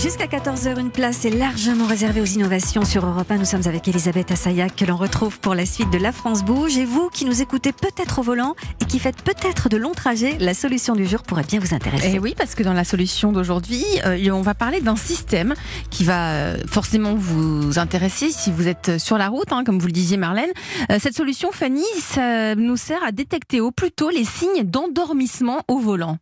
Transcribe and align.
Jusqu'à 0.00 0.26
14h, 0.26 0.78
une 0.78 0.92
place 0.92 1.24
est 1.24 1.30
largement 1.30 1.84
réservée 1.84 2.20
aux 2.20 2.24
innovations 2.24 2.84
sur 2.84 3.04
Europe 3.04 3.28
1. 3.28 3.38
Nous 3.38 3.44
sommes 3.44 3.66
avec 3.66 3.88
Elisabeth 3.88 4.30
Assayac 4.30 4.76
que 4.76 4.84
l'on 4.84 4.96
retrouve 4.96 5.40
pour 5.40 5.56
la 5.56 5.66
suite 5.66 5.90
de 5.90 5.98
La 5.98 6.12
France 6.12 6.44
Bouge. 6.44 6.78
Et 6.78 6.84
vous 6.84 7.10
qui 7.12 7.24
nous 7.24 7.42
écoutez 7.42 7.72
peut-être 7.72 8.20
au 8.20 8.22
volant 8.22 8.54
et 8.80 8.84
qui 8.84 9.00
faites 9.00 9.20
peut-être 9.22 9.68
de 9.68 9.76
longs 9.76 9.94
trajets, 9.94 10.36
la 10.38 10.54
solution 10.54 10.94
du 10.94 11.04
jour 11.04 11.24
pourrait 11.24 11.42
bien 11.42 11.58
vous 11.58 11.74
intéresser. 11.74 12.10
Et 12.10 12.12
eh 12.14 12.18
oui, 12.20 12.36
parce 12.38 12.54
que 12.54 12.62
dans 12.62 12.74
la 12.74 12.84
solution 12.84 13.32
d'aujourd'hui, 13.32 13.82
euh, 14.06 14.30
on 14.30 14.40
va 14.40 14.54
parler 14.54 14.80
d'un 14.80 14.94
système 14.94 15.54
qui 15.90 16.04
va 16.04 16.30
euh, 16.30 16.58
forcément 16.68 17.16
vous 17.16 17.80
intéresser 17.80 18.30
si 18.30 18.52
vous 18.52 18.68
êtes 18.68 18.98
sur 18.98 19.18
la 19.18 19.26
route, 19.26 19.52
hein, 19.52 19.64
comme 19.64 19.80
vous 19.80 19.88
le 19.88 19.92
disiez 19.92 20.16
Marlène. 20.16 20.52
Euh, 20.92 20.98
cette 21.00 21.16
solution, 21.16 21.50
Fanny, 21.50 21.82
ça 21.98 22.54
nous 22.54 22.76
sert 22.76 23.02
à 23.02 23.10
détecter 23.10 23.60
au 23.60 23.72
plus 23.72 23.90
tôt 23.90 24.10
les 24.10 24.24
signes 24.24 24.62
d'endormissement 24.62 25.62
au 25.66 25.80
volant. 25.80 26.18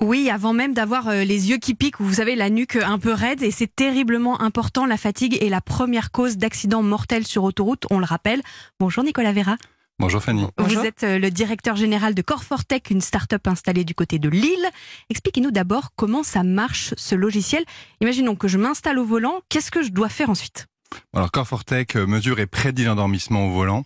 Oui, 0.00 0.30
avant 0.30 0.54
même 0.54 0.72
d'avoir 0.72 1.08
euh, 1.08 1.24
les 1.24 1.50
yeux 1.50 1.58
qui 1.58 1.74
piquent, 1.74 2.00
vous 2.00 2.14
savez, 2.14 2.34
la 2.34 2.48
nuque 2.48 2.76
un 2.76 2.98
peu 2.98 3.12
raide, 3.12 3.42
et 3.42 3.50
c'est 3.50 3.74
terriblement 3.74 4.40
important. 4.40 4.86
La 4.86 4.96
fatigue 4.96 5.36
est 5.42 5.50
la 5.50 5.60
première 5.60 6.10
cause 6.10 6.38
d'accidents 6.38 6.82
mortels 6.82 7.26
sur 7.26 7.44
autoroute, 7.44 7.84
on 7.90 7.98
le 7.98 8.06
rappelle. 8.06 8.40
Bonjour 8.78 9.04
Nicolas 9.04 9.32
Vera. 9.32 9.56
Bonjour 9.98 10.22
Fanny. 10.22 10.46
Vous 10.56 10.78
êtes 10.78 11.04
euh, 11.04 11.18
le 11.18 11.30
directeur 11.30 11.76
général 11.76 12.14
de 12.14 12.22
Corfortech, 12.22 12.88
une 12.88 13.02
start-up 13.02 13.46
installée 13.46 13.84
du 13.84 13.94
côté 13.94 14.18
de 14.18 14.30
Lille. 14.30 14.66
Expliquez-nous 15.10 15.50
d'abord 15.50 15.90
comment 15.94 16.22
ça 16.22 16.42
marche 16.42 16.94
ce 16.96 17.14
logiciel. 17.14 17.62
Imaginons 18.00 18.36
que 18.36 18.48
je 18.48 18.56
m'installe 18.56 18.98
au 18.98 19.04
volant, 19.04 19.42
qu'est-ce 19.50 19.70
que 19.70 19.82
je 19.82 19.90
dois 19.90 20.08
faire 20.08 20.30
ensuite? 20.30 20.69
Alors 21.14 21.30
Corfortech 21.30 21.96
euh, 21.96 22.06
mesure 22.06 22.40
et 22.40 22.46
prédit 22.46 22.84
l'endormissement 22.84 23.46
au 23.46 23.50
volant. 23.50 23.84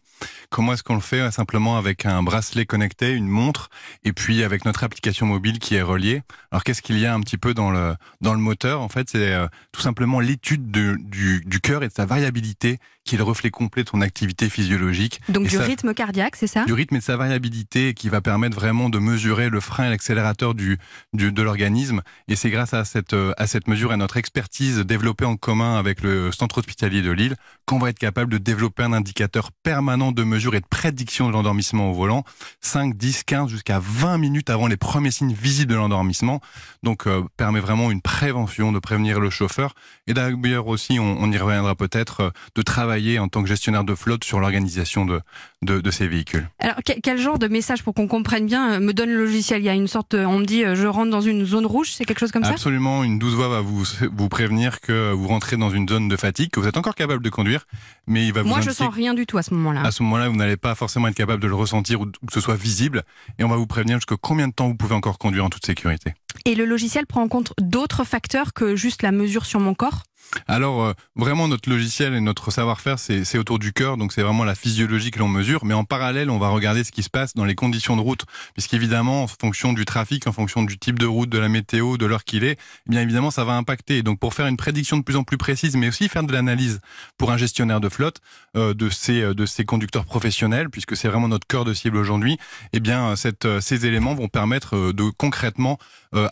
Comment 0.50 0.72
est-ce 0.72 0.82
qu'on 0.82 0.94
le 0.94 1.00
fait? 1.00 1.30
Simplement 1.30 1.76
avec 1.76 2.06
un 2.06 2.22
bracelet 2.22 2.66
connecté, 2.66 3.12
une 3.12 3.28
montre, 3.28 3.68
et 4.04 4.12
puis 4.12 4.42
avec 4.42 4.64
notre 4.64 4.84
application 4.84 5.26
mobile 5.26 5.58
qui 5.58 5.74
est 5.74 5.82
reliée. 5.82 6.22
Alors 6.50 6.64
qu'est-ce 6.64 6.82
qu'il 6.82 6.98
y 6.98 7.06
a 7.06 7.14
un 7.14 7.20
petit 7.20 7.38
peu 7.38 7.54
dans 7.54 7.70
le 7.70 7.94
dans 8.20 8.32
le 8.32 8.40
moteur? 8.40 8.80
En 8.80 8.88
fait, 8.88 9.08
c'est 9.10 9.32
euh, 9.32 9.46
tout 9.72 9.80
simplement 9.80 10.20
l'étude 10.20 10.70
du, 10.70 11.42
du 11.44 11.60
cœur 11.60 11.82
et 11.82 11.88
de 11.88 11.92
sa 11.92 12.06
variabilité 12.06 12.78
qui 13.04 13.16
est 13.16 13.18
le 13.18 13.24
reflet 13.24 13.50
complet 13.50 13.84
de 13.84 13.88
son 13.90 14.00
activité 14.00 14.48
physiologique. 14.48 15.20
Donc 15.28 15.46
du 15.46 15.58
rythme 15.58 15.92
cardiaque, 15.92 16.36
c'est 16.36 16.46
ça? 16.46 16.64
Du 16.64 16.72
rythme 16.72 16.96
et 16.96 16.98
de 17.00 17.04
sa 17.04 17.18
variabilité 17.18 17.92
qui 17.92 18.08
va 18.08 18.22
permettre 18.22 18.56
vraiment 18.56 18.88
de 18.88 18.98
mesurer 18.98 19.50
le 19.50 19.60
frein 19.60 19.86
et 19.86 19.90
l'accélérateur 19.90 20.54
du, 20.54 20.78
du, 21.12 21.30
de 21.30 21.42
l'organisme. 21.42 22.00
Et 22.28 22.36
c'est 22.36 22.48
grâce 22.48 22.72
à 22.72 22.86
cette, 22.86 23.12
euh, 23.12 23.34
à 23.36 23.46
cette 23.46 23.68
mesure 23.68 23.90
et 23.90 23.94
à 23.94 23.98
notre 23.98 24.16
expertise 24.16 24.78
développée 24.78 25.26
en 25.26 25.36
commun 25.36 25.76
avec 25.76 26.00
le 26.02 26.32
centre 26.32 26.58
hospitalier 26.58 26.93
de 27.02 27.10
Lille 27.10 27.36
qu'on 27.66 27.78
va 27.78 27.90
être 27.90 27.98
capable 27.98 28.30
de 28.32 28.38
développer 28.38 28.82
un 28.82 28.92
indicateur 28.92 29.50
permanent 29.62 30.12
de 30.12 30.22
mesure 30.22 30.54
et 30.54 30.60
de 30.60 30.66
prédiction 30.66 31.28
de 31.28 31.32
l'endormissement 31.32 31.90
au 31.90 31.94
volant, 31.94 32.24
5, 32.60 32.96
10, 32.96 33.24
15 33.24 33.48
jusqu'à 33.48 33.80
20 33.80 34.18
minutes 34.18 34.50
avant 34.50 34.66
les 34.66 34.76
premiers 34.76 35.10
signes 35.10 35.32
visibles 35.32 35.72
de 35.72 35.76
l'endormissement. 35.76 36.40
Donc 36.82 37.06
euh, 37.06 37.22
permet 37.36 37.60
vraiment 37.60 37.90
une 37.90 38.02
prévention 38.02 38.72
de 38.72 38.78
prévenir 38.78 39.20
le 39.20 39.30
chauffeur. 39.30 39.74
Et 40.06 40.14
d'ailleurs 40.14 40.66
aussi, 40.66 40.98
on, 41.00 41.16
on 41.20 41.32
y 41.32 41.38
reviendra 41.38 41.74
peut-être, 41.74 42.20
euh, 42.20 42.30
de 42.54 42.62
travailler 42.62 43.18
en 43.18 43.28
tant 43.28 43.42
que 43.42 43.48
gestionnaire 43.48 43.84
de 43.84 43.94
flotte 43.94 44.24
sur 44.24 44.40
l'organisation 44.40 45.06
de, 45.06 45.20
de, 45.62 45.80
de, 45.80 45.90
ces 45.90 46.06
véhicules. 46.06 46.48
Alors 46.58 46.76
quel 46.84 47.18
genre 47.18 47.38
de 47.38 47.48
message 47.48 47.82
pour 47.82 47.94
qu'on 47.94 48.08
comprenne 48.08 48.46
bien 48.46 48.72
euh, 48.72 48.80
me 48.80 48.92
donne 48.92 49.10
le 49.10 49.24
logiciel? 49.24 49.62
Il 49.62 49.64
y 49.64 49.70
a 49.70 49.74
une 49.74 49.88
sorte, 49.88 50.14
on 50.14 50.38
me 50.38 50.44
dit 50.44 50.64
je 50.74 50.86
rentre 50.86 51.10
dans 51.10 51.22
une 51.22 51.46
zone 51.46 51.66
rouge, 51.66 51.92
c'est 51.92 52.04
quelque 52.04 52.20
chose 52.20 52.32
comme 52.32 52.44
ça? 52.44 52.50
Absolument, 52.50 53.04
une 53.04 53.18
douce 53.18 53.34
voix 53.34 53.48
va 53.48 53.62
vous, 53.62 53.84
vous 54.12 54.28
prévenir 54.28 54.80
que 54.80 55.12
vous 55.12 55.28
rentrez 55.28 55.56
dans 55.56 55.70
une 55.70 55.88
zone 55.88 56.08
de 56.08 56.16
fatigue, 56.16 56.50
que 56.50 56.60
vous 56.60 56.68
êtes 56.68 56.76
encore 56.84 56.94
capable 56.94 57.22
de 57.22 57.30
conduire, 57.30 57.64
mais 58.06 58.26
il 58.26 58.32
va 58.34 58.42
vous 58.42 58.48
Moi, 58.48 58.60
je 58.60 58.70
sens 58.70 58.92
rien 58.92 59.14
du 59.14 59.24
tout 59.24 59.38
à 59.38 59.42
ce 59.42 59.54
moment-là. 59.54 59.80
À 59.82 59.90
ce 59.90 60.02
moment-là, 60.02 60.28
vous 60.28 60.36
n'allez 60.36 60.58
pas 60.58 60.74
forcément 60.74 61.08
être 61.08 61.14
capable 61.14 61.42
de 61.42 61.48
le 61.48 61.54
ressentir 61.54 62.02
ou 62.02 62.06
que 62.06 62.32
ce 62.32 62.40
soit 62.40 62.56
visible, 62.56 63.02
et 63.38 63.44
on 63.44 63.48
va 63.48 63.56
vous 63.56 63.66
prévenir 63.66 63.96
jusqu'à 63.96 64.16
combien 64.20 64.48
de 64.48 64.52
temps 64.52 64.68
vous 64.68 64.74
pouvez 64.74 64.94
encore 64.94 65.18
conduire 65.18 65.46
en 65.46 65.48
toute 65.48 65.64
sécurité. 65.64 66.12
Et 66.44 66.54
le 66.54 66.66
logiciel 66.66 67.06
prend 67.06 67.22
en 67.22 67.28
compte 67.28 67.54
d'autres 67.58 68.04
facteurs 68.04 68.52
que 68.52 68.76
juste 68.76 69.02
la 69.02 69.12
mesure 69.12 69.46
sur 69.46 69.60
mon 69.60 69.72
corps 69.74 70.02
alors 70.46 70.82
euh, 70.82 70.92
vraiment 71.16 71.48
notre 71.48 71.70
logiciel 71.70 72.14
et 72.14 72.20
notre 72.20 72.50
savoir-faire 72.50 72.98
c'est 72.98 73.38
autour 73.38 73.58
du 73.58 73.72
cœur 73.72 73.96
donc 73.96 74.12
c'est 74.12 74.22
vraiment 74.22 74.44
la 74.44 74.54
physiologie 74.54 75.10
que 75.10 75.18
l'on 75.18 75.28
mesure. 75.28 75.64
Mais 75.64 75.74
en 75.74 75.84
parallèle 75.84 76.30
on 76.30 76.38
va 76.38 76.48
regarder 76.48 76.84
ce 76.84 76.92
qui 76.92 77.02
se 77.02 77.10
passe 77.10 77.34
dans 77.34 77.44
les 77.44 77.54
conditions 77.54 77.96
de 77.96 78.00
route. 78.00 78.24
Puisqu'évidemment 78.54 79.24
en 79.24 79.26
fonction 79.26 79.72
du 79.72 79.84
trafic 79.84 80.26
en 80.26 80.32
fonction 80.32 80.62
du 80.62 80.78
type 80.78 80.98
de 80.98 81.06
route 81.06 81.28
de 81.28 81.38
la 81.38 81.48
météo 81.48 81.96
de 81.96 82.06
l'heure 82.06 82.24
qu'il 82.24 82.44
est 82.44 82.58
eh 82.86 82.90
bien 82.90 83.00
évidemment 83.00 83.30
ça 83.30 83.44
va 83.44 83.54
impacter. 83.54 84.02
Donc 84.02 84.18
pour 84.18 84.34
faire 84.34 84.46
une 84.46 84.56
prédiction 84.56 84.96
de 84.96 85.02
plus 85.02 85.16
en 85.16 85.24
plus 85.24 85.38
précise 85.38 85.76
mais 85.76 85.88
aussi 85.88 86.08
faire 86.08 86.24
de 86.24 86.32
l'analyse 86.32 86.80
pour 87.18 87.30
un 87.30 87.36
gestionnaire 87.36 87.80
de 87.80 87.88
flotte 87.88 88.18
euh, 88.56 88.74
de 88.74 88.88
ces 88.90 89.22
euh, 89.22 89.34
de 89.34 89.46
ces 89.46 89.64
conducteurs 89.64 90.04
professionnels 90.04 90.70
puisque 90.70 90.96
c'est 90.96 91.08
vraiment 91.08 91.28
notre 91.28 91.46
cœur 91.46 91.64
de 91.64 91.74
cible 91.74 91.96
aujourd'hui 91.96 92.38
eh 92.72 92.80
bien 92.80 93.16
cette 93.16 93.60
ces 93.60 93.86
éléments 93.86 94.14
vont 94.14 94.28
permettre 94.28 94.92
de 94.92 95.10
concrètement 95.10 95.78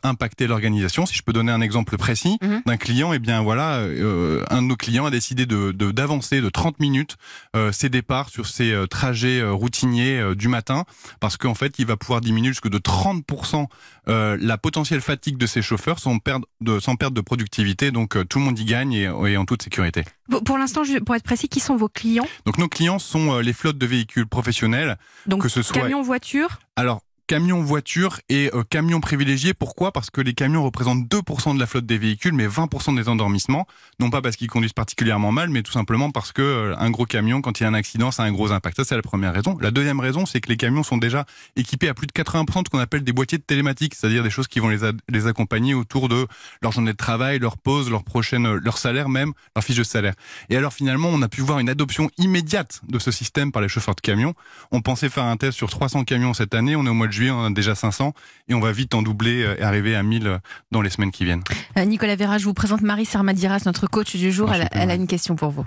impacter 0.05 0.47
l'organisation. 0.47 1.07
Si 1.07 1.15
je 1.17 1.23
peux 1.23 1.33
donner 1.33 1.51
un 1.51 1.61
exemple 1.61 1.97
précis 1.97 2.39
mhm. 2.41 2.63
d'un 2.67 2.77
client 2.77 3.13
eh 3.13 3.19
bien 3.19 3.43
voilà 3.43 3.82
euh, 3.89 4.45
un 4.51 4.63
de 4.63 4.67
nos 4.67 4.77
clients 4.77 5.07
a 5.07 5.11
décidé 5.11 5.47
de 5.47 5.73
d'avancer 5.73 6.41
de, 6.41 6.49
30 6.49 6.81
minutes 6.81 7.17
euh, 7.57 7.73
ses 7.73 7.89
départs 7.89 8.29
sur 8.29 8.47
ses 8.47 8.73
euh, 8.73 8.87
trajets 8.87 9.43
routiniers 9.43 10.35
du 10.35 10.49
matin 10.49 10.85
parce 11.21 11.37
qu'en 11.37 11.55
fait, 11.55 11.79
il 11.79 11.87
va 11.87 11.97
pouvoir 11.97 12.21
diminuer 12.21 12.49
jusque 12.49 12.69
de 12.69 12.79
30% 12.79 13.67
la 14.07 14.59
potentielle 14.59 15.01
fatigue 15.01 15.37
de 15.37 15.47
ses 15.47 15.63
chauffeurs 15.63 15.99
sans 15.99 16.19
perdre 16.19 16.47
de, 16.61 16.81
sans 16.81 16.97
perte 16.97 17.15
de 17.15 17.21
productivité. 17.21 17.91
Donc 17.91 18.17
tout 18.29 18.39
le 18.39 18.45
monde 18.45 18.59
y 18.59 18.65
gagne 18.65 18.93
et, 18.93 19.05
et 19.05 19.37
en 19.37 19.45
toute 19.45 19.63
sécurité. 19.63 20.05
Pour 20.45 20.59
l'instant, 20.59 20.83
pour 21.05 21.15
être 21.15 21.23
précis, 21.23 21.49
qui 21.49 21.61
sont 21.61 21.77
vos 21.77 21.89
clients? 21.89 22.27
Donc 22.47 22.59
nos 22.59 22.69
clients 22.69 22.99
sont 22.99 23.39
les 23.39 23.53
flottes 23.53 23.79
de 23.79 23.87
véhicules 23.87 24.27
professionnels, 24.27 24.99
donc 25.27 25.43
que 25.43 25.49
ce 25.49 25.63
soit 25.63 25.83
camions, 25.83 26.03
voitures? 26.03 26.59
Alors 26.77 27.03
camions, 27.33 27.63
voitures 27.63 28.21
et 28.29 28.51
euh, 28.53 28.63
camions 28.63 29.01
privilégiés. 29.01 29.55
Pourquoi? 29.55 29.91
Parce 29.91 30.11
que 30.11 30.21
les 30.21 30.35
camions 30.35 30.63
représentent 30.63 31.09
2% 31.09 31.55
de 31.55 31.59
la 31.59 31.67
flotte 31.67 31.87
des 31.87 31.97
véhicules, 31.97 32.35
mais 32.35 32.47
20% 32.47 32.95
des 32.95 33.09
endormissements. 33.09 33.67
Non 34.01 34.11
pas 34.11 34.21
parce 34.21 34.37
qu'ils 34.37 34.51
conduisent 34.51 34.75
particulièrement 34.75 35.33
mal, 35.33 35.49
mais 35.49 35.63
tout 35.63 35.73
simplement 35.73 36.11
parce 36.11 36.33
que 36.33 36.43
euh, 36.43 36.75
un 36.77 36.91
gros 36.91 37.07
camion, 37.07 37.41
quand 37.41 37.59
il 37.59 37.63
y 37.63 37.67
a 37.67 37.71
un 37.71 37.75
accident, 37.75 38.11
ça 38.11 38.25
a 38.25 38.27
un 38.27 38.33
gros 38.33 38.53
impact. 38.53 38.77
Ça, 38.77 38.85
c'est 38.85 38.97
la 38.97 39.01
première 39.01 39.33
raison. 39.33 39.57
La 39.63 39.71
deuxième 39.71 39.99
raison, 39.99 40.27
c'est 40.27 40.43
que 40.43 40.51
les 40.51 40.59
camions 40.59 40.83
sont 40.83 40.99
déjà 40.99 41.25
équipés 41.57 41.89
à 41.89 41.95
plus 41.95 42.07
de 42.07 42.13
80% 42.13 42.45
de 42.45 42.67
ce 42.67 42.71
qu'on 42.71 42.79
appelle 42.79 43.03
des 43.03 43.15
boîtiers 43.15 43.39
de 43.39 43.45
télématique, 43.45 43.95
c'est-à-dire 43.95 44.23
des 44.23 44.29
choses 44.29 44.47
qui 44.47 44.61
vont 44.61 44.69
les, 44.69 45.27
accompagner 45.27 45.73
autour 45.73 46.11
de 46.11 46.27
leur 46.61 46.73
journée 46.73 46.93
de 46.93 46.99
travail, 46.99 47.39
leur 47.39 47.57
pause, 47.57 47.91
leur 47.91 48.05
prochaine, 48.05 48.45
euh, 48.45 48.61
leur 48.63 48.77
salaire 48.77 49.09
même, 49.09 49.33
leur 49.57 49.65
fiche 49.65 49.79
de 49.79 49.85
salaire. 49.85 50.13
Et 50.51 50.57
alors 50.59 50.75
finalement, 50.75 51.09
on 51.09 51.23
a 51.23 51.29
pu 51.29 51.41
voir 51.41 51.61
une 51.61 51.71
adoption 51.71 52.11
immédiate 52.19 52.83
de 52.87 52.99
ce 52.99 53.11
système 53.11 53.53
par 53.53 53.63
les 53.63 53.69
chauffeurs 53.71 53.95
de 53.95 54.03
camions. 54.03 54.35
On 54.71 54.83
pensait 54.83 55.09
faire 55.09 55.25
un 55.25 55.39
test 55.39 55.57
sur 55.57 55.71
300 55.71 56.05
camions 56.05 56.35
cette 56.35 56.53
année. 56.53 56.77
On 56.77 56.85
est 56.85 56.91
au 56.91 56.95
mois 56.95 57.07
de 57.07 57.22
on 57.31 57.45
a 57.45 57.51
déjà 57.51 57.75
500 57.75 58.13
et 58.49 58.55
on 58.55 58.61
va 58.61 58.73
vite 58.73 58.95
en 58.95 59.03
doubler 59.03 59.43
euh, 59.43 59.57
et 59.59 59.63
arriver 59.63 59.95
à 59.95 60.03
1000 60.03 60.27
euh, 60.27 60.39
dans 60.71 60.83
les 60.83 60.91
semaines 60.91 61.11
qui 61.11 61.25
viennent. 61.25 61.43
Euh, 61.77 61.85
Nicolas 61.85 62.17
Vera, 62.17 62.39
je 62.39 62.45
vous 62.45 62.55
présente 62.55 62.83
Marie 62.83 63.05
Sarmadiras, 63.05 63.63
notre 63.67 63.87
coach 63.87 64.17
du 64.17 64.33
jour. 64.33 64.53
elle, 64.53 64.91
a 64.91 64.95
une 64.95 65.07
question 65.07 65.37
pour 65.37 65.51
vous. 65.51 65.65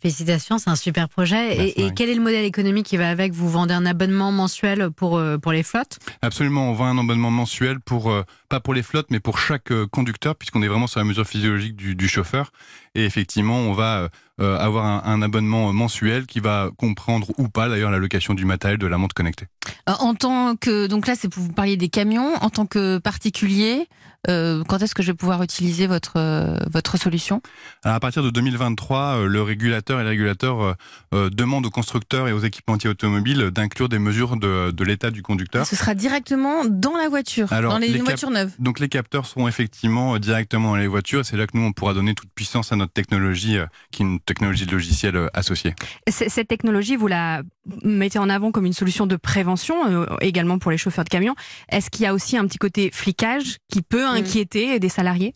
Félicitations, 0.00 0.56
c'est 0.56 0.70
un 0.70 0.76
super 0.76 1.10
projet. 1.10 1.68
et, 1.78 1.92
quel 1.94 2.08
est 2.08 2.14
le 2.14 2.22
modèle 2.22 2.46
économique 2.46 2.86
qui 2.86 2.96
va 2.96 3.10
avec? 3.10 3.34
Vous 3.34 3.50
vendez 3.50 3.74
un 3.74 3.84
abonnement 3.84 4.32
mensuel 4.32 4.90
pour, 4.90 5.20
pour 5.42 5.52
les 5.52 5.62
flottes? 5.62 5.98
Absolument, 6.22 6.70
on 6.70 6.72
vend 6.72 6.86
un 6.86 6.96
abonnement 6.96 7.30
mensuel 7.30 7.80
pour, 7.80 8.10
pas 8.48 8.60
pour 8.60 8.72
les 8.72 8.82
flottes, 8.82 9.08
mais 9.10 9.20
pour 9.20 9.38
chaque 9.38 9.70
conducteur, 9.90 10.36
puisqu'on 10.36 10.62
est 10.62 10.68
vraiment 10.68 10.86
sur 10.86 11.00
la 11.00 11.04
mesure 11.04 11.26
physiologique 11.26 11.76
du, 11.76 11.96
du 11.96 12.08
chauffeur. 12.08 12.50
Et 12.94 13.04
effectivement, 13.04 13.58
on 13.58 13.74
va 13.74 14.08
euh, 14.40 14.58
avoir 14.58 14.84
un, 14.86 15.02
un, 15.04 15.22
abonnement 15.22 15.72
mensuel 15.72 16.26
qui 16.26 16.40
va 16.40 16.70
comprendre 16.76 17.28
ou 17.38 17.48
pas 17.48 17.68
d'ailleurs 17.68 17.90
la 17.90 17.98
location 17.98 18.34
du 18.34 18.44
matériel 18.44 18.78
de 18.78 18.86
la 18.86 18.98
montre 18.98 19.14
connectée. 19.14 19.46
Euh, 19.88 19.92
en 19.98 20.14
tant 20.14 20.56
que 20.56 20.86
donc 20.86 21.06
là, 21.06 21.14
c'est 21.16 21.28
pour 21.28 21.42
vous 21.42 21.52
parliez 21.52 21.76
des 21.76 21.88
camions. 21.88 22.34
En 22.40 22.50
tant 22.50 22.66
que 22.66 22.98
particulier, 22.98 23.88
euh, 24.28 24.62
quand 24.64 24.82
est-ce 24.82 24.94
que 24.94 25.02
je 25.02 25.12
vais 25.12 25.16
pouvoir 25.16 25.42
utiliser 25.42 25.86
votre 25.86 26.14
euh, 26.16 26.58
votre 26.70 26.98
solution? 26.98 27.40
Alors 27.84 27.96
À 27.96 28.00
partir 28.00 28.22
de 28.22 28.30
2023, 28.30 29.26
le 29.26 29.42
régulateur 29.42 30.00
et 30.00 30.02
les 30.02 30.10
régulateurs 30.10 30.76
demandent 31.12 31.66
aux 31.66 31.70
constructeurs 31.70 32.28
et 32.28 32.32
aux 32.32 32.40
équipementiers 32.40 32.90
automobiles 32.90 33.50
d'inclure 33.50 33.88
des 33.88 33.98
mesures 33.98 34.36
de, 34.36 34.70
de 34.70 34.84
l'état 34.84 35.10
du 35.10 35.22
conducteur. 35.22 35.66
ce 35.66 35.76
sera 35.76 35.94
directement 35.94 36.64
dans 36.64 36.96
la 36.96 37.08
voiture, 37.08 37.52
Alors, 37.52 37.72
dans 37.72 37.78
les, 37.78 37.98
voitures 37.98 38.30
neuves. 38.30 38.52
Donc 38.58 38.80
les 38.80 38.88
capteurs 38.88 39.26
seront 39.26 39.48
effectivement 39.48 40.18
directement 40.18 40.70
dans 40.70 40.76
les 40.76 40.86
voitures. 40.86 41.24
C'est 41.24 41.36
là 41.36 41.46
que 41.46 41.56
nous 41.56 41.64
on 41.64 41.72
pourra 41.72 41.94
donner 41.94 42.14
toute 42.14 42.30
puissance 42.34 42.72
à 42.72 42.76
notre 42.76 42.92
technologie, 42.92 43.58
qui 43.90 44.02
est 44.02 44.18
une 44.30 44.34
technologie 44.34 44.66
de 44.66 44.72
logiciel 44.72 45.16
euh, 45.16 45.28
associée. 45.34 45.74
Cette 46.08 46.48
technologie, 46.48 46.96
vous 46.96 47.08
la 47.08 47.42
mettez 47.82 48.18
en 48.18 48.28
avant 48.28 48.52
comme 48.52 48.64
une 48.64 48.72
solution 48.72 49.06
de 49.06 49.16
prévention, 49.16 49.74
euh, 49.86 50.06
également 50.20 50.58
pour 50.58 50.70
les 50.70 50.78
chauffeurs 50.78 51.04
de 51.04 51.08
camions. 51.08 51.34
Est-ce 51.70 51.90
qu'il 51.90 52.04
y 52.04 52.06
a 52.06 52.14
aussi 52.14 52.36
un 52.36 52.46
petit 52.46 52.58
côté 52.58 52.90
flicage 52.92 53.58
qui 53.68 53.82
peut 53.82 54.04
mm. 54.04 54.16
inquiéter 54.16 54.78
des 54.78 54.88
salariés? 54.88 55.34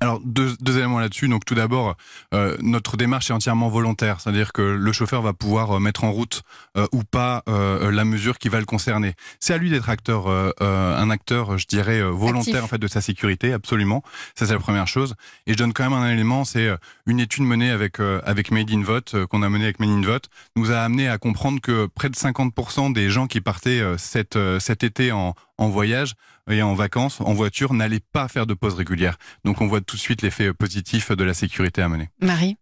Alors 0.00 0.20
deux, 0.24 0.56
deux 0.60 0.78
éléments 0.78 0.98
là-dessus. 0.98 1.28
Donc 1.28 1.44
tout 1.44 1.54
d'abord, 1.54 1.96
euh, 2.34 2.56
notre 2.60 2.96
démarche 2.96 3.30
est 3.30 3.32
entièrement 3.32 3.68
volontaire, 3.68 4.20
c'est-à-dire 4.20 4.52
que 4.52 4.62
le 4.62 4.92
chauffeur 4.92 5.22
va 5.22 5.32
pouvoir 5.32 5.76
euh, 5.76 5.80
mettre 5.80 6.04
en 6.04 6.12
route 6.12 6.42
euh, 6.76 6.86
ou 6.92 7.02
pas 7.04 7.42
euh, 7.48 7.90
la 7.90 8.04
mesure 8.04 8.38
qui 8.38 8.48
va 8.48 8.58
le 8.58 8.66
concerner. 8.66 9.14
C'est 9.40 9.54
à 9.54 9.58
lui 9.58 9.70
d'être 9.70 9.88
acteur, 9.88 10.26
un 10.60 11.10
acteur, 11.10 11.58
je 11.58 11.66
dirais 11.66 12.02
volontaire 12.02 12.64
en 12.64 12.66
fait 12.66 12.78
de 12.78 12.86
sa 12.86 13.00
sécurité, 13.00 13.52
absolument. 13.52 14.02
Ça 14.34 14.46
c'est 14.46 14.52
la 14.52 14.58
première 14.58 14.88
chose. 14.88 15.14
Et 15.46 15.52
je 15.52 15.58
donne 15.58 15.72
quand 15.72 15.84
même 15.84 15.92
un 15.92 16.10
élément, 16.10 16.44
c'est 16.44 16.68
une 17.06 17.20
étude 17.20 17.44
menée 17.44 17.70
avec 17.70 18.00
avec 18.00 18.50
Made 18.50 18.70
in 18.70 18.82
Vote 18.82 19.26
qu'on 19.26 19.42
a 19.42 19.48
menée 19.48 19.64
avec 19.64 19.80
Made 19.80 19.90
in 19.90 20.02
Vote, 20.02 20.28
nous 20.56 20.70
a 20.70 20.78
amené 20.78 21.08
à 21.08 21.18
comprendre 21.18 21.60
que 21.60 21.86
près 21.86 22.08
de 22.08 22.14
50% 22.14 22.92
des 22.92 23.10
gens 23.10 23.26
qui 23.26 23.40
partaient 23.40 23.82
cet 23.98 24.38
cet 24.58 24.84
été 24.84 25.12
en 25.12 25.34
en 25.58 25.68
voyage 25.68 26.14
et 26.50 26.62
en 26.62 26.74
vacances, 26.74 27.20
en 27.20 27.34
voiture, 27.34 27.72
n'allez 27.74 28.00
pas 28.00 28.28
faire 28.28 28.46
de 28.46 28.54
pause 28.54 28.74
régulière. 28.74 29.16
Donc 29.44 29.60
on 29.60 29.66
voit 29.66 29.80
tout 29.80 29.96
de 29.96 30.00
suite 30.00 30.22
l'effet 30.22 30.52
positif 30.52 31.10
de 31.10 31.24
la 31.24 31.34
sécurité 31.34 31.82
à 31.82 31.88
mener. 31.88 32.10
Marie? 32.20 32.56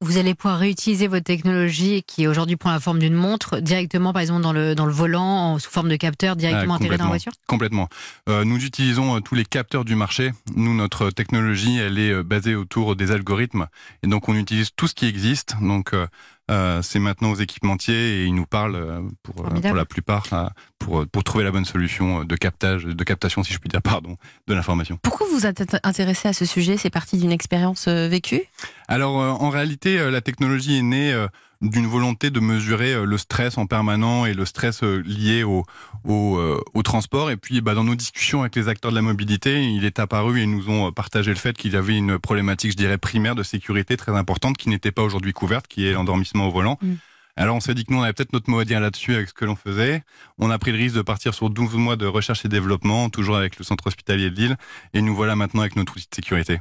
Vous 0.00 0.18
allez 0.18 0.34
pouvoir 0.34 0.58
réutiliser 0.58 1.06
votre 1.06 1.24
technologie 1.24 2.02
qui 2.02 2.26
aujourd'hui 2.26 2.56
prend 2.56 2.72
la 2.72 2.80
forme 2.80 2.98
d'une 2.98 3.14
montre 3.14 3.60
directement, 3.60 4.12
par 4.12 4.20
exemple, 4.20 4.42
dans 4.42 4.52
le, 4.52 4.74
dans 4.74 4.84
le 4.84 4.92
volant, 4.92 5.58
sous 5.58 5.70
forme 5.70 5.88
de 5.88 5.96
capteur, 5.96 6.36
directement 6.36 6.74
Ah, 6.74 6.76
intégré 6.76 6.98
dans 6.98 7.04
la 7.04 7.10
voiture? 7.10 7.32
Complètement. 7.46 7.88
Euh, 8.28 8.44
nous 8.44 8.62
utilisons 8.62 9.16
euh, 9.16 9.20
tous 9.20 9.34
les 9.34 9.46
capteurs 9.46 9.84
du 9.86 9.94
marché. 9.94 10.32
Nous, 10.56 10.74
notre 10.74 11.10
technologie, 11.10 11.78
elle 11.78 11.98
est 11.98 12.10
euh, 12.10 12.22
basée 12.22 12.54
autour 12.54 12.96
des 12.96 13.12
algorithmes. 13.12 13.66
Et 14.02 14.06
donc, 14.08 14.28
on 14.28 14.34
utilise 14.34 14.72
tout 14.76 14.88
ce 14.88 14.94
qui 14.94 15.06
existe. 15.06 15.54
Donc, 15.62 15.94
euh, 15.94 16.06
euh, 16.50 16.82
c'est 16.82 16.98
maintenant 16.98 17.30
aux 17.30 17.36
équipementiers 17.36 17.94
et 18.18 18.24
ils 18.26 18.34
nous 18.34 18.44
parlent 18.44 18.76
euh, 18.76 19.00
pour, 19.22 19.46
euh, 19.46 19.72
la 19.72 19.86
plupart 19.86 20.26
euh, 20.34 20.48
pour, 20.84 21.06
pour 21.06 21.24
trouver 21.24 21.44
la 21.44 21.50
bonne 21.50 21.64
solution 21.64 22.20
euh, 22.20 22.24
de 22.24 22.36
captage, 22.36 22.84
de 22.84 23.04
captation, 23.04 23.42
si 23.42 23.52
je 23.52 23.58
puis 23.58 23.68
dire, 23.68 23.82
pardon, 23.94 24.16
de 24.46 24.54
l'information. 24.54 24.98
Pourquoi 25.02 25.26
vous 25.32 25.46
êtes 25.46 25.76
intéressé 25.82 26.28
à 26.28 26.32
ce 26.32 26.44
sujet? 26.44 26.76
C'est 26.76 26.90
parti 26.90 27.16
d'une 27.16 27.32
expérience 27.32 27.86
euh, 27.88 28.08
vécue? 28.08 28.42
Alors 28.86 29.20
euh, 29.20 29.30
en 29.30 29.50
réalité, 29.50 29.98
euh, 29.98 30.10
la 30.10 30.20
technologie 30.20 30.78
est 30.78 30.82
née 30.82 31.12
euh, 31.12 31.26
d'une 31.62 31.86
volonté 31.86 32.30
de 32.30 32.40
mesurer 32.40 32.92
euh, 32.92 33.04
le 33.04 33.18
stress 33.18 33.56
en 33.58 33.66
permanent 33.66 34.26
et 34.26 34.34
le 34.34 34.44
stress 34.44 34.82
euh, 34.82 35.02
lié 35.06 35.42
au, 35.42 35.64
au, 36.04 36.36
euh, 36.36 36.60
au 36.74 36.82
transport. 36.82 37.30
Et 37.30 37.36
puis 37.36 37.60
bah, 37.60 37.74
dans 37.74 37.84
nos 37.84 37.94
discussions 37.94 38.42
avec 38.42 38.54
les 38.56 38.68
acteurs 38.68 38.90
de 38.90 38.96
la 38.96 39.02
mobilité, 39.02 39.64
il 39.64 39.84
est 39.84 39.98
apparu 39.98 40.40
et 40.40 40.42
ils 40.42 40.50
nous 40.50 40.68
ont 40.68 40.88
euh, 40.88 40.90
partagé 40.90 41.30
le 41.30 41.36
fait 41.36 41.56
qu'il 41.56 41.72
y 41.72 41.76
avait 41.76 41.96
une 41.96 42.18
problématique, 42.18 42.72
je 42.72 42.76
dirais, 42.76 42.98
primaire 42.98 43.34
de 43.34 43.42
sécurité 43.42 43.96
très 43.96 44.12
importante 44.12 44.56
qui 44.56 44.68
n'était 44.68 44.92
pas 44.92 45.02
aujourd'hui 45.02 45.32
couverte, 45.32 45.66
qui 45.66 45.86
est 45.86 45.92
l'endormissement 45.92 46.48
au 46.48 46.50
volant. 46.50 46.78
Mm. 46.82 46.94
Alors 47.36 47.56
on 47.56 47.60
s'est 47.60 47.74
dit 47.74 47.84
que 47.84 47.92
nous, 47.92 47.98
on 47.98 48.02
avait 48.02 48.12
peut-être 48.12 48.32
notre 48.32 48.48
mot 48.48 48.60
à 48.60 48.64
dire 48.64 48.80
là-dessus 48.80 49.14
avec 49.14 49.28
ce 49.28 49.34
que 49.34 49.44
l'on 49.44 49.56
faisait. 49.56 50.02
On 50.38 50.50
a 50.50 50.58
pris 50.58 50.70
le 50.70 50.78
risque 50.78 50.96
de 50.96 51.02
partir 51.02 51.34
sur 51.34 51.50
12 51.50 51.74
mois 51.74 51.96
de 51.96 52.06
recherche 52.06 52.44
et 52.44 52.48
développement, 52.48 53.10
toujours 53.10 53.36
avec 53.36 53.58
le 53.58 53.64
centre 53.64 53.86
hospitalier 53.86 54.30
de 54.30 54.36
Lille. 54.36 54.56
Et 54.92 55.02
nous 55.02 55.14
voilà 55.14 55.34
maintenant 55.34 55.62
avec 55.62 55.76
notre 55.76 55.96
outil 55.96 56.06
de 56.08 56.14
sécurité. 56.14 56.60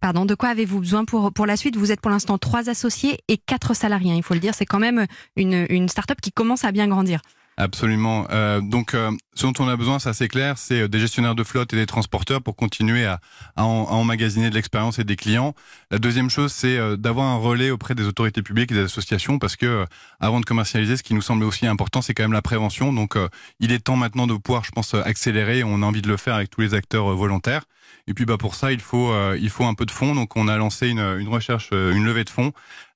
Pardon, 0.00 0.26
de 0.26 0.34
quoi 0.34 0.50
avez-vous 0.50 0.80
besoin 0.80 1.04
pour, 1.04 1.32
pour 1.32 1.46
la 1.46 1.56
suite? 1.56 1.76
Vous 1.76 1.90
êtes 1.90 2.00
pour 2.00 2.10
l'instant 2.10 2.38
trois 2.38 2.68
associés 2.68 3.18
et 3.28 3.38
quatre 3.38 3.74
salariés, 3.74 4.12
hein, 4.12 4.16
il 4.16 4.22
faut 4.22 4.34
le 4.34 4.40
dire. 4.40 4.54
C'est 4.54 4.66
quand 4.66 4.78
même 4.78 5.06
une, 5.36 5.66
une 5.70 5.88
start-up 5.88 6.20
qui 6.20 6.32
commence 6.32 6.64
à 6.64 6.70
bien 6.70 6.86
grandir. 6.86 7.20
Absolument. 7.58 8.26
Euh, 8.32 8.60
donc, 8.60 8.92
euh, 8.92 9.10
ce 9.34 9.46
dont 9.46 9.52
on 9.60 9.68
a 9.68 9.76
besoin, 9.76 9.98
ça 9.98 10.12
c'est 10.12 10.28
clair, 10.28 10.58
c'est 10.58 10.82
euh, 10.82 10.88
des 10.88 11.00
gestionnaires 11.00 11.34
de 11.34 11.42
flotte 11.42 11.72
et 11.72 11.76
des 11.76 11.86
transporteurs 11.86 12.42
pour 12.42 12.54
continuer 12.54 13.06
à, 13.06 13.18
à, 13.56 13.62
à 13.62 13.64
emmagasiner 13.64 14.50
de 14.50 14.54
l'expérience 14.54 14.98
et 14.98 15.04
des 15.04 15.16
clients. 15.16 15.54
La 15.90 15.98
deuxième 15.98 16.28
chose, 16.28 16.52
c'est 16.52 16.76
euh, 16.76 16.98
d'avoir 16.98 17.26
un 17.28 17.36
relais 17.36 17.70
auprès 17.70 17.94
des 17.94 18.04
autorités 18.04 18.42
publiques 18.42 18.72
et 18.72 18.74
des 18.74 18.82
associations, 18.82 19.38
parce 19.38 19.56
que 19.56 19.64
euh, 19.64 19.86
avant 20.20 20.40
de 20.40 20.44
commercialiser, 20.44 20.98
ce 20.98 21.02
qui 21.02 21.14
nous 21.14 21.22
semble 21.22 21.44
aussi 21.44 21.66
important, 21.66 22.02
c'est 22.02 22.12
quand 22.12 22.24
même 22.24 22.34
la 22.34 22.42
prévention. 22.42 22.92
Donc, 22.92 23.16
euh, 23.16 23.26
il 23.58 23.72
est 23.72 23.78
temps 23.78 23.96
maintenant 23.96 24.26
de 24.26 24.34
pouvoir, 24.34 24.62
je 24.64 24.70
pense, 24.72 24.92
accélérer. 24.92 25.64
On 25.64 25.82
a 25.82 25.86
envie 25.86 26.02
de 26.02 26.08
le 26.08 26.18
faire 26.18 26.34
avec 26.34 26.50
tous 26.50 26.60
les 26.60 26.74
acteurs 26.74 27.06
volontaires. 27.16 27.62
Et 28.08 28.14
puis, 28.14 28.24
bah, 28.24 28.36
pour 28.38 28.54
ça, 28.54 28.72
il 28.72 28.80
faut, 28.80 29.10
euh, 29.10 29.36
il 29.40 29.50
faut 29.50 29.64
un 29.64 29.74
peu 29.74 29.84
de 29.84 29.90
fonds. 29.90 30.14
Donc, 30.14 30.36
on 30.36 30.46
a 30.48 30.56
lancé 30.56 30.88
une, 30.88 31.00
une 31.18 31.28
recherche, 31.28 31.70
euh, 31.72 31.92
une 31.92 32.04
levée 32.04 32.22
de 32.24 32.30
fonds, 32.30 32.52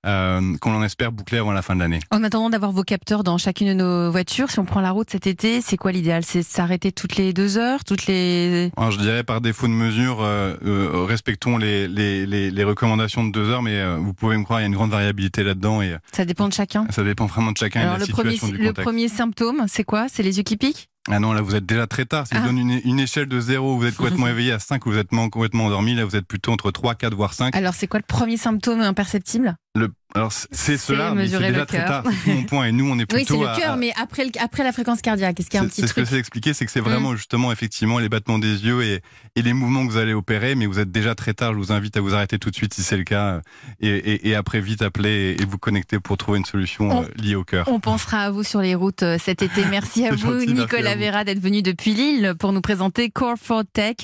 euh, 0.06 0.56
qu'on 0.60 0.74
en 0.74 0.82
espère 0.84 1.10
boucler 1.12 1.38
avant 1.38 1.52
la 1.52 1.62
fin 1.62 1.74
de 1.74 1.80
l'année. 1.80 1.98
En 2.10 2.22
attendant 2.22 2.48
d'avoir 2.50 2.72
vos 2.72 2.84
capteurs 2.84 3.24
dans 3.24 3.36
chacune 3.36 3.68
de 3.68 3.72
nos 3.74 4.10
voitures, 4.10 4.50
si 4.50 4.58
on 4.60 4.64
prend 4.64 4.80
la 4.80 4.92
route 4.92 5.10
cet 5.10 5.26
été, 5.26 5.60
c'est 5.60 5.76
quoi 5.76 5.90
l'idéal? 5.92 6.24
C'est 6.24 6.42
s'arrêter 6.42 6.92
toutes 6.92 7.16
les 7.16 7.32
deux 7.32 7.58
heures, 7.58 7.84
toutes 7.84 8.06
les... 8.06 8.70
Alors, 8.76 8.92
je 8.92 8.98
dirais 8.98 9.24
par 9.24 9.40
défaut 9.40 9.66
de 9.66 9.72
mesure, 9.72 10.18
euh, 10.20 11.04
respectons 11.08 11.58
les, 11.58 11.88
les, 11.88 12.24
les, 12.26 12.50
les 12.50 12.64
recommandations 12.64 13.24
de 13.24 13.32
deux 13.32 13.48
heures, 13.48 13.62
mais 13.62 13.96
vous 13.96 14.14
pouvez 14.14 14.36
me 14.36 14.44
croire, 14.44 14.60
il 14.60 14.62
y 14.62 14.64
a 14.64 14.68
une 14.68 14.74
grande 14.74 14.90
variabilité 14.90 15.42
là-dedans 15.42 15.82
et 15.82 15.96
Ça 16.12 16.24
dépend 16.24 16.48
de 16.48 16.52
chacun. 16.52 16.86
ça 16.90 17.02
dépend 17.04 17.26
vraiment 17.26 17.52
de 17.52 17.58
chacun 17.58 17.80
Alors 17.80 17.94
et 17.94 17.96
de 17.96 18.00
la 18.02 18.06
le 18.06 18.12
premier, 18.12 18.30
situation 18.32 18.56
du 18.56 18.62
le 18.62 18.72
premier 18.72 19.08
symptôme, 19.08 19.64
c'est 19.66 19.84
quoi? 19.84 20.06
C'est 20.08 20.22
les 20.22 20.36
yeux 20.38 20.44
qui 20.44 20.56
piquent? 20.56 20.88
Ah 21.08 21.18
non, 21.18 21.32
là 21.32 21.40
vous 21.40 21.54
êtes 21.54 21.64
déjà 21.64 21.86
très 21.86 22.04
tard. 22.04 22.26
Si 22.26 22.34
je 22.34 22.40
Ah. 22.40 22.44
donne 22.44 22.58
une, 22.58 22.80
une 22.84 23.00
échelle 23.00 23.26
de 23.26 23.40
zéro, 23.40 23.76
vous 23.78 23.86
êtes 23.86 23.96
complètement 23.96 24.26
éveillé, 24.28 24.52
à 24.52 24.58
5, 24.58 24.84
vous 24.86 24.96
êtes 24.98 25.08
complètement 25.08 25.66
endormi, 25.66 25.94
là 25.94 26.04
vous 26.04 26.14
êtes 26.16 26.26
plutôt 26.26 26.52
entre 26.52 26.70
3, 26.70 26.94
4, 26.94 27.14
voire 27.14 27.32
5. 27.32 27.56
Alors 27.56 27.74
c'est 27.74 27.86
quoi 27.86 28.00
le 28.00 28.04
premier 28.06 28.36
symptôme 28.36 28.80
imperceptible? 28.80 29.56
Le, 29.74 29.88
alors 30.14 30.32
c'est- 30.32 30.46
c'est 30.50 30.70
C'est 30.76 30.76
cela, 30.78 31.14
mais 31.14 31.28
c'est 31.28 31.38
déjà 31.38 31.66
très 31.66 31.84
tard. 31.84 32.04
C'est 32.24 32.34
mon 32.34 32.42
point. 32.44 32.66
Et 32.66 32.72
nous, 32.72 32.88
on 32.90 32.98
est 32.98 33.00
Oui, 33.12 33.24
plutôt 33.24 33.42
c'est 33.44 33.50
le 33.52 33.56
cœur, 33.60 33.72
à- 33.74 33.76
mais 33.76 33.92
après, 34.00 34.24
le- 34.24 34.30
après 34.40 34.64
la 34.64 34.72
fréquence 34.72 35.00
cardiaque, 35.02 35.38
est-ce 35.40 35.48
qu'il 35.50 35.58
y 35.58 35.62
a 35.62 35.64
un 35.64 35.68
C'est 35.68 35.70
petit 35.70 35.80
c'est 35.82 35.86
ce 35.86 35.92
que 35.92 36.00
truc 36.00 36.04
j'essaie 36.06 36.16
d'expliquer, 36.16 36.52
c'est 36.54 36.64
que 36.66 36.72
c'est 36.72 36.80
Mm. 36.80 36.84
vraiment 36.84 37.16
justement 37.16 37.52
effectivement 37.52 37.98
les 37.98 38.08
battements 38.08 38.38
des 38.38 38.64
yeux 38.64 38.82
et, 38.82 39.00
et 39.36 39.42
les 39.42 39.52
mouvements 39.52 39.86
que 39.86 39.92
vous 39.92 39.98
allez 39.98 40.12
opérer, 40.14 40.54
mais 40.54 40.66
vous 40.66 40.78
êtes 40.78 40.90
déjà 40.92 41.14
très 41.14 41.34
tard. 41.34 41.52
Je 41.54 41.58
vous 41.58 41.72
invite 41.72 41.96
à 41.96 42.00
vous 42.00 42.14
arrêter 42.14 42.38
tout 42.38 42.50
de 42.50 42.54
suite 42.56 42.74
si 42.74 42.82
c'est 42.82 42.96
le 42.96 43.04
cas, 43.04 43.34
euh, 43.34 43.40
et, 43.80 43.88
et, 43.88 44.28
et 44.30 44.34
après 44.34 44.60
vite 44.60 44.82
appeler 44.82 45.36
et, 45.38 45.44
vous 45.44 45.58
connecter 45.58 45.98
pour 46.00 46.16
trouver 46.16 46.38
une 46.38 46.44
solution 46.44 46.90
On- 46.90 47.02
euh, 47.02 47.06
liée 47.16 47.34
au 47.34 47.44
cœur. 47.44 47.68
On 47.68 47.80
pensera 47.80 48.22
à 48.22 48.30
vous 48.30 48.42
sur 48.42 48.60
les 48.60 48.74
routes 48.74 49.02
euh, 49.02 49.16
cet 49.22 49.42
été. 49.42 49.64
Merci 49.66 50.04
à 50.06 50.10
C'est 50.10 50.16
vous, 50.16 50.40
gentil, 50.40 50.54
Nicolas 50.54 50.90
à 50.92 50.94
vous. 50.96 51.02
Vera, 51.02 51.24
d'être 51.24 51.40
venu 51.40 51.62
depuis 51.62 51.94
Lille 51.94 52.34
pour 52.38 52.52
nous 52.52 52.60
présenter 52.60 53.10
Core 53.10 53.36
for 53.40 53.62
Tech, 53.72 53.96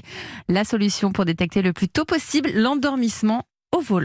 la 0.48 0.64
solution 0.64 1.12
pour 1.12 1.24
détecter 1.24 1.62
le 1.62 1.72
plus 1.72 1.88
tôt 1.88 2.04
possible 2.04 2.50
l'endormissement 2.54 3.42
au 3.72 3.80
volant. 3.80 4.04